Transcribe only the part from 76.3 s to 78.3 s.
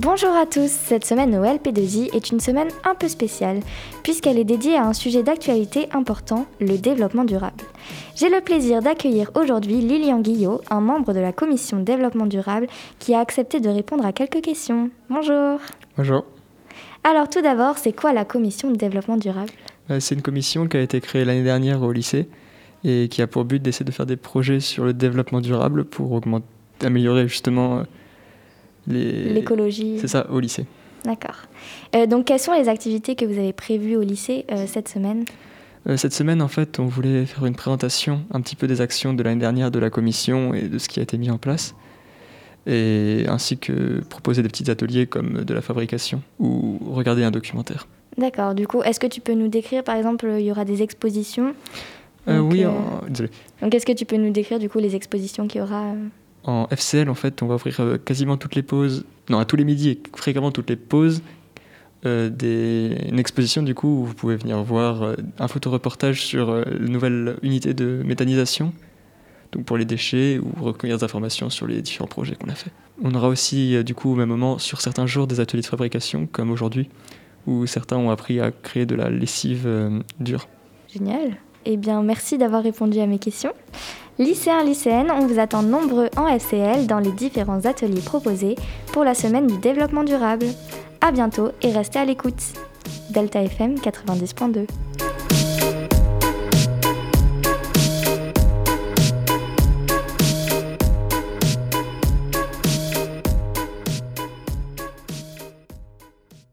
aujourd'hui où certains ont